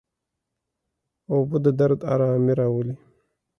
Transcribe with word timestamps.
اوبه 1.31 1.57
د 1.65 1.67
درد 1.79 1.99
آرامي 2.13 2.53
راولي. 2.59 2.95